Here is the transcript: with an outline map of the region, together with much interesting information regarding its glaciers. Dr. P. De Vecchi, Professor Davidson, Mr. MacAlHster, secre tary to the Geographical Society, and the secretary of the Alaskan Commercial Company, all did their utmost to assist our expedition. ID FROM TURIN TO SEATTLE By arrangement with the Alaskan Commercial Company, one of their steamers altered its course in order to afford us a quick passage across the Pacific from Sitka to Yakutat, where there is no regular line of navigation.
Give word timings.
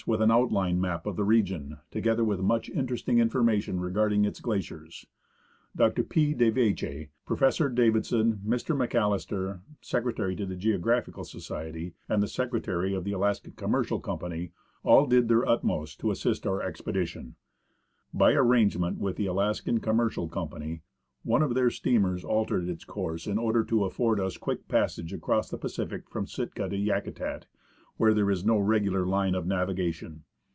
with 0.07 0.19
an 0.19 0.31
outline 0.31 0.81
map 0.81 1.05
of 1.05 1.15
the 1.15 1.23
region, 1.23 1.77
together 1.91 2.23
with 2.23 2.39
much 2.39 2.67
interesting 2.69 3.19
information 3.19 3.79
regarding 3.79 4.25
its 4.25 4.39
glaciers. 4.39 5.05
Dr. 5.75 6.01
P. 6.01 6.33
De 6.33 6.51
Vecchi, 6.51 7.09
Professor 7.23 7.69
Davidson, 7.69 8.41
Mr. 8.43 8.75
MacAlHster, 8.75 9.59
secre 9.83 10.15
tary 10.15 10.35
to 10.37 10.47
the 10.47 10.55
Geographical 10.55 11.23
Society, 11.23 11.93
and 12.09 12.23
the 12.23 12.27
secretary 12.27 12.95
of 12.95 13.03
the 13.03 13.11
Alaskan 13.11 13.51
Commercial 13.51 13.99
Company, 13.99 14.51
all 14.83 15.05
did 15.05 15.27
their 15.27 15.47
utmost 15.47 15.99
to 15.99 16.09
assist 16.09 16.47
our 16.47 16.63
expedition. 16.63 17.21
ID 17.21 17.33
FROM 17.33 17.37
TURIN 17.37 17.69
TO 17.69 18.09
SEATTLE 18.09 18.17
By 18.17 18.33
arrangement 18.51 18.97
with 18.97 19.15
the 19.17 19.27
Alaskan 19.27 19.79
Commercial 19.81 20.27
Company, 20.27 20.81
one 21.21 21.43
of 21.43 21.53
their 21.53 21.69
steamers 21.69 22.25
altered 22.25 22.67
its 22.67 22.83
course 22.85 23.27
in 23.27 23.37
order 23.37 23.63
to 23.65 23.85
afford 23.85 24.19
us 24.19 24.35
a 24.35 24.39
quick 24.39 24.67
passage 24.67 25.13
across 25.13 25.51
the 25.51 25.59
Pacific 25.59 26.09
from 26.09 26.25
Sitka 26.25 26.67
to 26.69 26.75
Yakutat, 26.75 27.43
where 27.97 28.13
there 28.15 28.31
is 28.31 28.43
no 28.43 28.57
regular 28.57 29.05
line 29.05 29.35
of 29.35 29.45
navigation. 29.45 30.23